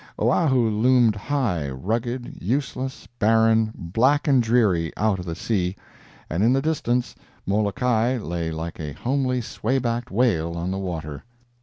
[0.19, 5.75] Oahu loomed high, rugged, useless, barren, black and dreary, out of the sea,
[6.27, 7.13] and in the distance
[7.45, 11.23] Molokai lay like a homely sway backed whale on the water.